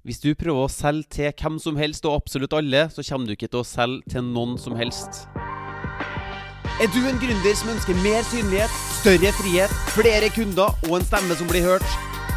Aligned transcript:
Hvis 0.00 0.22
du 0.22 0.30
prøver 0.32 0.64
å 0.64 0.72
selge 0.72 1.10
til 1.12 1.32
hvem 1.36 1.58
som 1.60 1.76
helst 1.76 2.06
og 2.08 2.22
absolutt 2.22 2.54
alle, 2.56 2.86
så 2.88 3.02
kommer 3.04 3.28
du 3.28 3.34
ikke 3.34 3.50
til 3.52 3.60
å 3.60 3.68
selge 3.68 4.08
til 4.08 4.24
noen 4.24 4.54
som 4.56 4.72
helst. 4.78 5.26
Er 6.80 6.88
du 6.94 7.02
en 7.04 7.18
gründer 7.20 7.56
som 7.58 7.68
ønsker 7.74 7.98
mer 8.00 8.22
synlighet, 8.30 8.72
større 8.96 9.32
frihet, 9.36 9.74
flere 9.92 10.30
kunder 10.32 10.72
og 10.88 10.94
en 10.96 11.04
stemme 11.04 11.36
som 11.36 11.50
blir 11.50 11.66
hørt? 11.66 11.84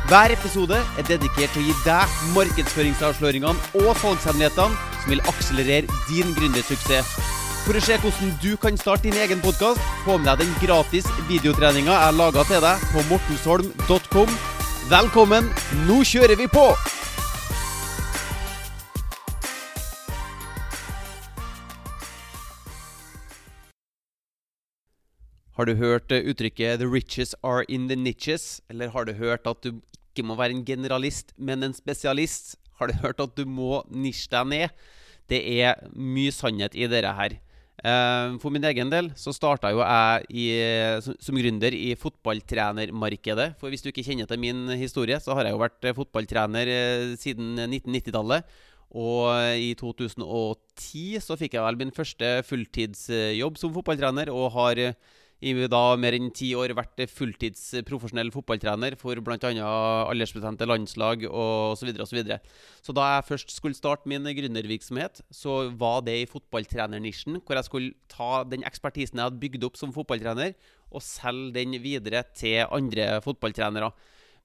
Hver 0.09 0.33
episode 0.35 0.75
er 0.75 1.07
dedikert 1.07 1.55
til 1.55 1.63
å 1.63 1.69
gi 1.69 1.75
deg 1.85 2.17
markedsføringsavsløringene 2.33 3.79
og 3.79 3.93
salgshemmelighetene 4.01 4.97
som 4.97 5.13
vil 5.13 5.23
akselerere 5.31 6.01
din 6.09 6.35
gründersuksess. 6.35 7.13
For 7.63 7.79
å 7.79 7.83
se 7.85 7.95
hvordan 8.03 8.33
du 8.43 8.57
kan 8.59 8.75
starte 8.75 9.07
din 9.07 9.21
egen 9.23 9.39
podkast, 9.45 9.79
få 10.03 10.17
med 10.19 10.27
deg 10.33 10.43
den 10.43 10.51
gratis 10.65 11.07
videotreninga 11.31 11.95
jeg 11.95 12.19
laga 12.19 12.43
til 12.51 12.59
deg 12.67 12.83
på 12.91 13.05
mortensholm.com. 13.07 14.35
Velkommen, 14.91 15.47
nå 15.87 16.01
kjører 16.11 16.35
vi 16.43 16.49
på! 16.51 16.67
Har 25.53 25.69
du 25.69 25.75
hørt 25.77 26.09
eh, 26.09 26.25
uttrykket 26.25 26.79
'the 26.81 26.89
riches 26.89 27.35
are 27.45 27.61
in 27.69 27.85
the 27.87 27.95
niches'? 27.95 28.59
Eller 28.69 28.89
har 28.89 29.05
du 29.05 29.13
hørt 29.13 29.45
at 29.45 29.61
du 29.61 29.81
ikke 30.09 30.25
må 30.25 30.33
være 30.35 30.49
en 30.49 30.65
generalist, 30.65 31.29
men 31.37 31.61
en 31.61 31.75
spesialist? 31.77 32.55
Har 32.79 32.89
du 32.89 32.93
hørt 33.03 33.21
at 33.21 33.35
du 33.37 33.45
må 33.45 33.83
nisje 33.85 34.31
deg 34.33 34.49
ned? 34.49 34.73
Det 35.29 35.43
er 35.61 35.77
mye 35.93 36.33
sannhet 36.33 36.73
i 36.73 36.89
dette 36.89 37.13
her. 37.13 37.37
Eh, 37.85 38.33
for 38.41 38.49
min 38.49 38.65
egen 38.65 38.89
del 38.89 39.11
så 39.13 39.29
starta 39.29 39.69
jo 39.69 39.85
jeg 39.85 40.25
i, 40.33 40.49
som 41.21 41.37
gründer 41.37 41.77
i 41.77 41.93
fotballtrenermarkedet. 42.01 43.53
For 43.61 43.69
hvis 43.69 43.85
du 43.85 43.93
ikke 43.93 44.09
kjenner 44.09 44.25
til 44.25 44.41
min 44.41 44.67
historie, 44.73 45.21
så 45.21 45.37
har 45.37 45.45
jeg 45.45 45.53
jo 45.53 45.61
vært 45.61 45.85
eh, 45.85 45.93
fotballtrener 45.93 46.75
siden 47.13 47.59
1990-tallet. 47.69 48.41
Og 48.89 49.29
i 49.53 49.73
2010 49.77 51.21
så 51.21 51.37
fikk 51.37 51.59
jeg 51.59 51.65
vel 51.65 51.77
min 51.77 51.93
første 51.93 52.39
fulltidsjobb 52.45 53.61
som 53.61 53.73
fotballtrener, 53.73 54.33
og 54.33 54.49
har 54.57 54.89
i 55.43 55.67
da 55.67 55.81
mer 55.99 56.15
enn 56.15 56.29
ti 56.35 56.53
år 56.55 56.71
vært 56.77 57.03
fulltids 57.11 57.65
profesjonell 57.87 58.31
fotballtrener 58.31 58.95
for 58.99 59.19
bl.a. 59.25 59.49
aldersbetente 60.07 60.67
landslag 60.69 61.25
og 61.27 61.73
osv. 61.75 61.91
Så, 62.07 62.15
videre, 62.15 62.39
så, 62.39 62.87
så 62.89 62.95
da 62.95 63.09
jeg 63.15 63.27
først 63.31 63.55
skulle 63.57 63.77
starte 63.77 64.09
min 64.09 64.23
gründervirksomhet, 64.23 65.23
så 65.33 65.73
var 65.79 66.05
det 66.07 66.17
i 66.21 66.29
fotballtrenernisjen, 66.31 67.41
hvor 67.43 67.59
jeg 67.59 67.67
skulle 67.67 67.93
ta 68.11 68.31
den 68.47 68.63
ekspertisen 68.67 69.19
jeg 69.19 69.29
hadde 69.29 69.43
bygd 69.43 69.67
opp 69.67 69.79
som 69.79 69.93
fotballtrener, 69.95 70.55
og 70.93 71.03
selge 71.03 71.57
den 71.57 71.75
videre 71.83 72.23
til 72.37 72.63
andre 72.71 73.17
fotballtrenere. 73.25 73.91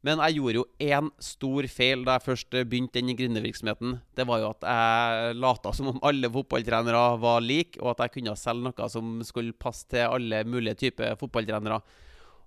Men 0.07 0.21
jeg 0.23 0.37
gjorde 0.39 0.61
jo 0.61 0.67
én 0.79 1.09
stor 1.23 1.67
feil 1.73 2.05
da 2.07 2.15
jeg 2.17 2.27
først 2.29 2.57
begynte 2.71 3.01
den 3.01 3.17
gründervirksomheten. 3.19 3.97
Det 4.15 4.27
var 4.29 4.43
jo 4.43 4.51
at 4.53 4.67
jeg 4.69 5.39
lata 5.43 5.73
som 5.75 5.91
om 5.91 5.99
alle 6.07 6.31
fotballtrenere 6.31 7.03
var 7.19 7.43
like, 7.43 7.81
og 7.83 7.97
at 7.97 8.05
jeg 8.05 8.15
kunne 8.19 8.37
selge 8.39 8.69
noe 8.69 8.91
som 8.93 9.17
skulle 9.27 9.57
passe 9.59 9.89
til 9.91 10.07
alle 10.07 10.45
mulige 10.47 10.79
typer 10.87 11.19
fotballtrenere. 11.19 11.81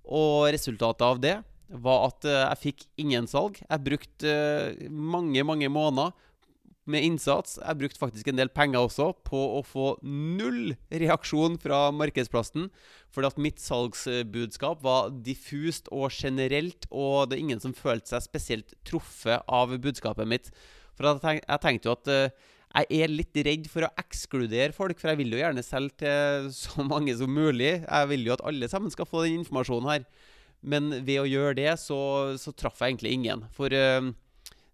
Og 0.07 0.47
resultatet 0.55 1.05
av 1.05 1.19
det 1.22 1.35
var 1.81 2.07
at 2.09 2.27
eh, 2.27 2.41
jeg 2.41 2.61
fikk 2.66 2.85
ingen 3.03 3.27
salg. 3.31 3.59
Jeg 3.63 3.83
brukte 3.83 4.31
eh, 4.31 4.88
mange, 4.89 5.44
mange 5.47 5.69
måneder 5.72 6.16
med 6.89 7.05
innsats. 7.05 7.57
Jeg 7.61 7.77
brukte 7.77 8.01
faktisk 8.01 8.29
en 8.31 8.39
del 8.39 8.49
penger 8.53 8.85
også 8.87 9.11
på 9.27 9.39
å 9.57 9.61
få 9.65 9.87
null 10.01 10.73
reaksjon 10.89 11.59
fra 11.61 11.89
markedsplassen. 11.93 12.69
Fordi 13.13 13.29
at 13.29 13.41
mitt 13.41 13.61
salgsbudskap 13.61 14.81
var 14.85 15.11
diffust 15.25 15.91
og 15.93 16.09
generelt, 16.15 16.88
og 16.89 17.29
det 17.29 17.38
er 17.38 17.43
ingen 17.45 17.61
som 17.63 17.75
følte 17.77 18.15
seg 18.15 18.25
spesielt 18.25 18.73
truffet 18.88 19.45
av 19.47 19.75
budskapet 19.83 20.29
mitt. 20.29 20.49
For 20.97 21.19
jeg, 21.21 21.43
tenkte 21.63 21.89
jo 21.89 21.95
at 21.97 22.11
uh, 22.11 22.49
jeg 22.71 23.03
er 23.03 23.11
litt 23.11 23.39
redd 23.45 23.69
for 23.71 23.85
å 23.85 23.93
ekskludere 23.99 24.75
folk, 24.75 24.99
for 24.99 25.11
jeg 25.11 25.21
vil 25.21 25.35
jo 25.35 25.41
gjerne 25.41 25.66
selge 25.66 26.01
til 26.03 26.49
så 26.63 26.88
mange 26.88 27.16
som 27.19 27.31
mulig. 27.31 27.81
Jeg 27.83 28.11
vil 28.13 28.27
jo 28.27 28.35
at 28.38 28.45
alle 28.47 28.72
sammen 28.72 28.94
skal 28.94 29.09
få 29.09 29.25
den 29.27 29.41
informasjonen 29.44 29.94
her. 29.94 30.09
Men 30.61 30.91
ved 31.06 31.23
å 31.23 31.29
gjøre 31.29 31.57
det, 31.57 31.72
så, 31.81 32.00
så 32.38 32.53
traff 32.53 32.81
jeg 32.81 32.94
egentlig 32.94 33.16
ingen. 33.17 33.47
For 33.56 33.73
uh, 33.73 34.11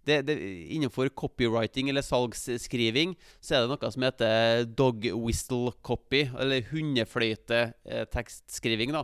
det, 0.07 0.18
det, 0.28 0.35
innenfor 0.73 1.06
copywriting 1.13 1.85
eller 1.91 2.03
salgsskriving 2.06 3.09
så 3.44 3.50
er 3.56 3.59
det 3.63 3.72
noe 3.72 3.91
som 3.94 4.06
heter 4.07 4.31
dog 4.68 4.97
whistle 5.13 5.72
copy, 5.85 6.22
eller 6.34 6.59
hundefløytetekstskriving. 6.72 8.90
da. 8.95 9.01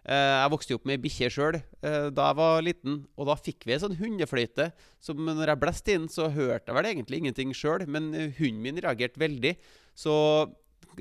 Eh, 0.00 0.36
jeg 0.40 0.52
vokste 0.54 0.76
opp 0.78 0.86
med 0.88 1.02
bikkje 1.04 1.28
sjøl 1.34 1.56
eh, 1.58 2.06
da 2.14 2.22
jeg 2.30 2.38
var 2.38 2.64
liten, 2.64 2.94
og 3.20 3.24
da 3.28 3.34
fikk 3.36 3.60
vi 3.68 3.72
en 3.76 3.84
sånn 3.84 4.00
hundefløyte. 4.00 4.66
Som 5.02 5.16
når 5.26 5.46
jeg 5.52 5.62
blåste 5.62 5.90
inn, 5.96 6.06
så 6.08 6.22
hørte 6.32 6.68
jeg 6.70 6.76
vel 6.78 6.90
egentlig 6.92 7.16
ingenting 7.20 7.50
sjøl, 7.56 7.82
men 7.86 8.04
hunden 8.38 8.62
min 8.64 8.80
reagerte 8.80 9.20
veldig. 9.20 9.54
Så 9.98 10.14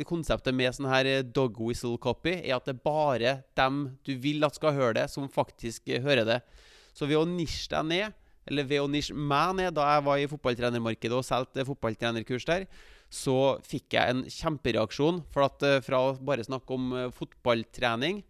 konseptet 0.06 0.54
med 0.56 0.76
sånn 0.76 0.92
her 0.92 1.08
dog 1.24 1.58
whistle 1.64 1.98
copy 2.02 2.34
er 2.38 2.58
at 2.58 2.68
det 2.68 2.76
er 2.76 2.84
bare 2.84 3.32
dem 3.58 3.76
du 4.06 4.14
vil 4.22 4.44
at 4.46 4.60
skal 4.60 4.76
høre 4.76 4.98
det, 5.00 5.08
som 5.12 5.30
faktisk 5.32 5.90
hører 6.04 6.26
det. 6.28 6.40
Så 6.94 7.08
ved 7.10 7.22
å 7.22 7.28
nisje 7.28 7.72
deg 7.72 7.88
ned 7.88 8.18
eller 8.50 8.68
ved 8.68 8.84
å 8.84 8.90
nisje 8.92 9.16
meg 9.16 9.56
ned 9.60 9.76
da 9.78 9.86
jeg 9.94 10.06
var 10.08 10.22
i 10.22 10.30
fotballtrenermarkedet 10.32 11.18
og 11.18 11.26
solgte 11.28 11.68
fotballtrenerkurs 11.68 12.48
der, 12.50 12.66
så 13.10 13.58
fikk 13.66 13.98
jeg 13.98 14.14
en 14.14 14.24
kjempereaksjon. 14.30 15.24
For 15.34 15.48
at 15.48 15.66
uh, 15.66 15.78
fra 15.86 16.02
å 16.10 16.16
bare 16.16 16.46
snakke 16.46 16.76
om 16.76 16.92
uh, 16.94 17.06
fotballtrening, 17.16 18.24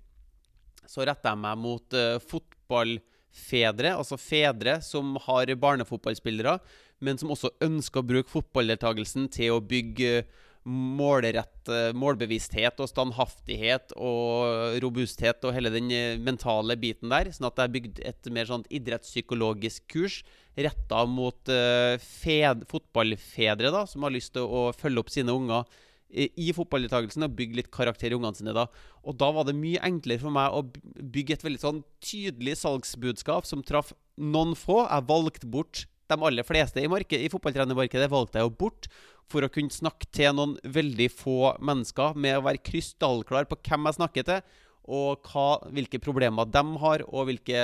så 0.90 1.06
retta 1.08 1.34
jeg 1.34 1.44
meg 1.44 1.60
mot 1.62 1.98
uh, 1.98 2.18
fotballfedre, 2.24 3.96
altså 3.96 4.20
fedre 4.20 4.80
som 4.86 5.18
har 5.28 5.52
barnefotballspillere, 5.60 6.60
men 7.04 7.20
som 7.20 7.32
også 7.32 7.54
ønsker 7.64 8.02
å 8.02 8.08
bruke 8.08 8.32
fotballdeltakelsen 8.32 9.28
til 9.32 9.56
å 9.56 9.64
bygge 9.64 10.24
målrett 10.68 11.70
målbevissthet 11.96 12.82
og 12.84 12.90
standhaftighet 12.92 13.94
og 13.96 14.78
robusthet 14.84 15.46
og 15.48 15.56
hele 15.56 15.72
den 15.74 15.92
eh, 15.94 16.20
mentale 16.20 16.76
biten 16.80 17.12
der. 17.14 17.32
Sånn 17.34 17.50
at 17.50 17.62
jeg 17.64 17.74
bygde 17.76 18.06
et 18.10 18.32
mer 18.34 18.50
sånn 18.50 18.66
idrettspsykologisk 18.68 19.88
kurs 19.92 20.22
retta 20.60 21.06
mot 21.08 21.48
uh, 21.54 21.96
fed, 22.04 22.66
fotballfedre 22.68 23.72
da, 23.72 23.86
som 23.88 24.04
har 24.04 24.12
lyst 24.12 24.34
til 24.36 24.44
å 24.44 24.70
følge 24.76 25.04
opp 25.04 25.14
sine 25.14 25.32
unger 25.32 25.64
i 26.10 26.50
fotballdeltakelsen 26.58 27.28
og 27.28 27.36
bygge 27.38 27.60
litt 27.60 27.70
karakter 27.74 28.10
i 28.10 28.18
ungene 28.18 28.34
sine. 28.38 28.54
da. 28.56 28.66
Og 29.06 29.18
da 29.22 29.30
var 29.32 29.46
det 29.46 29.58
mye 29.58 29.82
enklere 29.86 30.24
for 30.24 30.34
meg 30.34 30.50
å 30.52 30.66
bygge 30.66 31.38
et 31.38 31.46
veldig 31.46 31.62
sånn 31.62 31.84
tydelig 32.02 32.58
salgsbudskap 32.64 33.46
som 33.46 33.62
traff 33.66 33.94
noen 34.18 34.56
få. 34.58 34.82
Jeg 34.88 35.10
valgte 35.10 35.50
bort 35.54 35.86
de 36.10 36.18
aller 36.30 36.48
fleste 36.48 36.82
i, 36.82 36.90
marked, 36.92 37.16
i 37.20 37.32
fotballtrenermarkedet 37.32 38.10
valgte 38.12 38.42
jeg 38.42 38.48
jo 38.48 38.56
bort 38.64 38.90
for 39.30 39.46
å 39.46 39.52
kunne 39.54 39.74
snakke 39.74 40.10
til 40.16 40.34
noen 40.36 40.56
veldig 40.66 41.10
få 41.14 41.54
mennesker, 41.62 42.18
med 42.18 42.40
å 42.40 42.46
være 42.48 42.64
krystallklar 42.66 43.50
på 43.50 43.60
hvem 43.68 43.86
jeg 43.90 44.00
snakker 44.00 44.28
til, 44.30 44.58
og 44.90 45.30
hva, 45.30 45.60
hvilke 45.70 46.02
problemer 46.02 46.50
de 46.50 46.64
har, 46.82 47.04
og 47.06 47.30
hvilke 47.30 47.62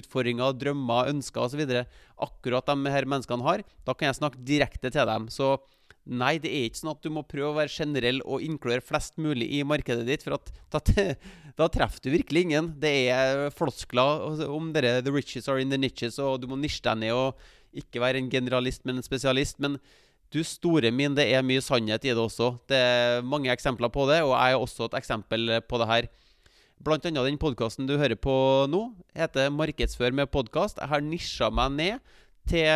utfordringer, 0.00 0.56
drømmer, 0.56 1.10
ønsker 1.12 1.44
osv. 1.44 1.62
akkurat 2.24 2.70
de 2.70 2.94
her 2.94 3.08
menneskene 3.10 3.44
har. 3.44 3.64
Da 3.84 3.92
kan 3.92 4.08
jeg 4.08 4.20
snakke 4.20 4.44
direkte 4.48 4.88
til 4.88 5.10
dem. 5.10 5.28
Så 5.28 5.58
nei, 6.04 6.38
det 6.40 6.52
er 6.52 6.68
ikke 6.68 6.80
sånn 6.80 6.94
at 6.94 7.04
du 7.04 7.10
må 7.12 7.24
prøve 7.28 7.50
å 7.50 7.58
være 7.58 7.72
generell 7.72 8.22
og 8.24 8.44
inkludere 8.44 8.84
flest 8.84 9.20
mulig 9.20 9.50
i 9.58 9.60
markedet 9.66 10.06
ditt, 10.08 10.24
for 10.24 10.38
at, 10.38 10.48
da, 10.72 11.68
treffer 11.76 12.06
du 12.06 12.14
virkelig 12.14 12.46
ingen. 12.46 12.72
Det 12.80 12.94
er 13.12 13.52
floskler 13.56 14.48
om 14.48 14.72
dere, 14.72 15.02
'the 15.02 15.12
riches 15.12 15.48
are 15.52 15.60
in 15.60 15.72
the 15.72 15.80
niches', 15.80 16.16
og 16.16 16.40
du 16.40 16.48
må 16.48 16.56
nisje 16.56 16.84
deg 16.88 17.04
ned 17.04 17.12
og 17.12 17.44
ikke 17.74 18.02
være 18.02 18.20
en 18.22 18.30
generalist, 18.32 18.84
men 18.84 18.98
en 18.98 19.06
spesialist. 19.06 19.60
Men 19.62 19.78
du 20.34 20.42
store 20.46 20.90
min, 20.94 21.14
det 21.14 21.28
er 21.30 21.46
mye 21.46 21.62
sannhet 21.62 22.04
i 22.06 22.12
det 22.12 22.20
også. 22.20 22.54
Det 22.70 22.78
er 22.78 23.24
mange 23.26 23.52
eksempler 23.52 23.92
på 23.92 24.06
det, 24.10 24.22
og 24.24 24.34
jeg 24.34 24.54
er 24.54 24.60
også 24.60 24.88
et 24.88 24.98
eksempel 24.98 25.58
på 25.68 25.80
det 25.82 25.90
her. 25.90 26.10
Blant 26.84 27.06
annet 27.06 27.28
den 27.28 27.38
podkasten 27.40 27.86
du 27.88 27.94
hører 27.96 28.18
på 28.18 28.34
nå, 28.68 28.82
heter 29.16 29.48
'Markedsfør 29.50 30.12
med 30.12 30.30
podkast'. 30.32 30.80
Jeg 30.80 30.90
har 30.90 31.00
nisja 31.00 31.50
meg 31.50 31.70
ned 31.72 32.14
til 32.50 32.66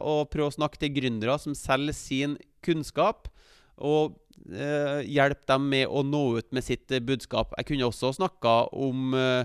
å 0.00 0.24
prøve 0.30 0.48
å 0.48 0.54
snakke 0.54 0.80
til 0.80 0.94
gründere 0.96 1.36
som 1.38 1.54
selger 1.54 1.96
sin 1.96 2.36
kunnskap, 2.64 3.28
og 3.76 4.16
eh, 4.48 5.02
hjelpe 5.04 5.44
dem 5.50 5.68
med 5.72 5.88
å 5.88 6.04
nå 6.06 6.22
ut 6.38 6.48
med 6.52 6.64
sitt 6.64 6.88
budskap. 7.04 7.52
Jeg 7.58 7.68
kunne 7.72 7.90
også 7.90 8.14
snakka 8.16 8.70
om 8.72 9.14
eh, 9.18 9.44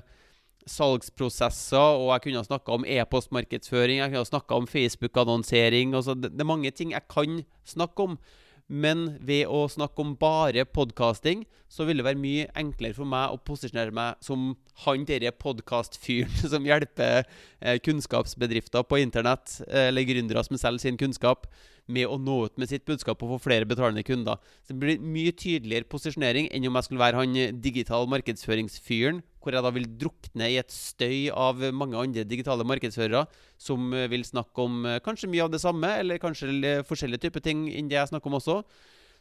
salgsprosesser, 0.70 2.00
og 2.00 2.10
jeg 2.14 2.24
kunne 2.24 2.42
ha 2.42 2.48
snakka 2.48 2.78
om 2.78 2.88
e-postmarkedsføring, 2.90 4.00
jeg 4.02 4.10
kunne 4.10 4.24
ha 4.24 4.32
snakka 4.32 4.58
om 4.58 4.70
Facebook-annonsering. 4.70 5.94
Altså 5.98 6.16
det, 6.18 6.34
det, 6.34 6.42
er 6.42 6.50
mange 6.50 6.72
ting 6.74 6.96
jeg 6.96 7.08
kan 7.12 7.44
snakke 7.68 8.10
om. 8.10 8.18
Men 8.66 9.12
ved 9.22 9.46
å 9.46 9.68
snakke 9.70 10.02
om 10.02 10.16
bare 10.18 10.64
podkasting, 10.66 11.44
så 11.70 11.86
vil 11.86 12.00
det 12.02 12.08
være 12.08 12.18
mye 12.18 12.48
enklere 12.58 12.98
for 12.98 13.06
meg 13.10 13.34
å 13.34 13.38
posisjonere 13.46 13.94
meg 13.94 14.18
som 14.26 14.56
han 14.86 15.06
derre 15.06 15.34
podkastfyren 15.38 16.34
som 16.54 16.66
hjelper 16.66 17.22
eh, 17.62 17.78
kunnskapsbedrifter 17.86 18.88
på 18.90 19.04
internett, 19.04 19.60
eh, 19.70 19.92
eller 19.92 20.08
gründere 20.10 20.44
som 20.48 20.58
selger 20.58 20.88
sin 20.88 20.98
kunnskap, 20.98 21.46
med 21.86 22.10
å 22.10 22.18
nå 22.18 22.38
ut 22.48 22.56
med 22.62 22.70
sitt 22.72 22.86
budskap 22.88 23.22
og 23.22 23.36
få 23.36 23.40
flere 23.44 23.68
betalende 23.70 24.04
kunder. 24.06 24.40
Så 24.66 24.74
det 24.74 24.82
blir 24.82 25.02
mye 25.04 25.34
tydeligere 25.38 25.88
posisjonering 25.90 26.50
enn 26.50 26.68
om 26.70 26.80
jeg 26.80 26.88
skulle 26.88 27.04
være 27.04 27.22
han 27.22 27.62
digital 27.62 28.08
markedsføringsfyren, 28.10 29.22
hvor 29.44 29.54
jeg 29.54 29.66
da 29.66 29.74
vil 29.76 29.90
drukne 30.02 30.50
i 30.50 30.58
et 30.58 30.74
støy 30.74 31.30
av 31.30 31.62
mange 31.78 32.00
andre 32.00 32.26
digitale 32.26 32.66
markedsførere 32.66 33.26
som 33.62 33.94
vil 34.10 34.26
snakke 34.26 34.66
om 34.66 34.88
kanskje 35.06 35.30
mye 35.30 35.46
av 35.46 35.54
det 35.54 35.62
samme, 35.62 35.92
eller 36.02 36.22
kanskje 36.22 36.80
forskjellige 36.90 37.28
typer 37.28 37.46
ting 37.46 37.68
enn 37.70 37.92
det 37.92 38.00
jeg 38.00 38.14
snakker 38.14 38.34
om 38.34 38.40
også. 38.40 38.58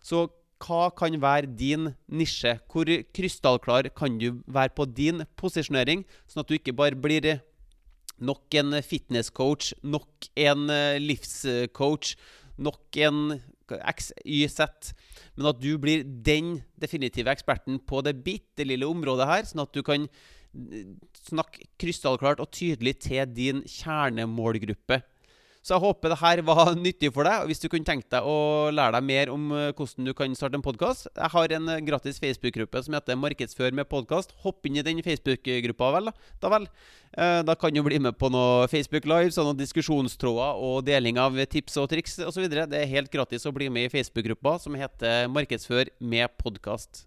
Så 0.04 0.26
hva 0.64 0.88
kan 0.96 1.16
være 1.20 1.50
din 1.58 1.90
nisje? 2.08 2.56
Hvor 2.70 2.88
krystallklar 3.16 3.90
kan 3.96 4.16
du 4.20 4.40
være 4.46 4.72
på 4.76 4.86
din 4.88 5.26
posisjonering, 5.36 6.04
sånn 6.26 6.44
at 6.44 6.48
du 6.48 6.56
ikke 6.56 6.76
bare 6.76 6.96
blir 6.96 7.42
nok 8.22 8.54
en 8.60 8.78
fitnesscoach, 8.82 9.72
nok 9.82 10.30
en 10.38 10.70
eh, 10.70 11.00
livscoach, 11.02 12.14
nok 12.58 12.98
en 13.02 13.38
X, 13.72 14.12
Y, 14.24 14.44
Z. 14.48 14.92
men 15.36 15.48
at 15.50 15.60
du 15.62 15.72
blir 15.80 16.04
den 16.04 16.58
definitive 16.80 17.32
eksperten 17.32 17.80
på 17.80 18.02
det 18.04 18.18
bitte 18.24 18.66
lille 18.66 18.86
området 18.86 19.28
her, 19.30 19.48
sånn 19.48 19.64
at 19.64 19.72
du 19.74 19.82
kan 19.86 20.06
eh, 20.06 20.92
snakke 21.24 21.66
krystallklart 21.80 22.42
og 22.44 22.52
tydelig 22.54 22.98
til 23.06 23.24
din 23.34 23.64
kjernemålgruppe. 23.64 25.00
Så 25.64 25.72
jeg 25.72 25.80
håper 25.80 26.12
det 26.12 26.20
her 26.20 26.42
var 26.44 26.74
nyttig 26.86 27.08
for 27.14 27.24
deg. 27.24 27.46
Hvis 27.48 27.62
du 27.62 27.70
kunne 27.72 27.88
tenkt 27.88 28.10
deg 28.12 28.26
å 28.28 28.68
lære 28.74 28.98
deg 28.98 29.06
mer 29.08 29.32
om 29.32 29.46
eh, 29.56 29.70
hvordan 29.72 30.10
du 30.10 30.12
kan 30.16 30.36
starte 30.36 30.58
en 30.58 30.64
podkast 30.64 31.08
Jeg 31.08 31.32
har 31.32 31.54
en 31.56 31.70
eh, 31.72 31.80
gratis 31.86 32.20
Facebook-gruppe 32.20 32.82
som 32.84 32.96
heter 32.96 33.16
'Markedsfør 33.16 33.72
med 33.72 33.88
podkast'. 33.88 34.36
Hopp 34.44 34.68
inn 34.68 34.76
i 34.76 34.84
den 34.84 35.00
Facebook-gruppa, 35.04 35.90
vel. 35.96 36.12
Da 36.42 36.52
vel. 36.52 36.68
Eh, 37.16 37.40
da 37.48 37.56
kan 37.56 37.72
du 37.72 37.80
bli 37.86 37.98
med 37.98 38.18
på 38.20 38.28
noe 38.28 38.68
Facebook 38.68 39.08
Live, 39.08 39.32
sånne 39.32 39.56
diskusjonstråder 39.56 40.60
og 40.68 40.84
deling 40.84 41.16
av 41.22 41.40
tips 41.48 41.80
og 41.80 41.88
triks 41.94 42.18
osv. 42.20 42.44
Det 42.52 42.76
er 42.76 42.92
helt 42.92 43.12
gratis 43.12 43.48
å 43.48 43.54
bli 43.56 43.72
med 43.72 43.88
i 43.88 43.94
Facebook-gruppa 43.96 44.58
som 44.60 44.76
heter 44.76 45.32
'Markedsfør 45.32 45.88
med 46.00 46.28
podkast'. 46.44 47.06